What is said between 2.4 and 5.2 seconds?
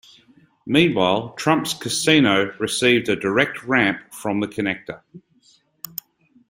received a direct ramp from the connector.